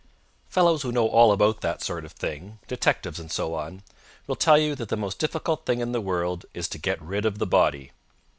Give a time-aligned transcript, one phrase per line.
[0.49, 3.83] Fellows who know all about that sort of thing detectives, and so on
[4.25, 7.23] will tell you that the most difficult thing in the world is to get rid
[7.23, 7.91] of the body.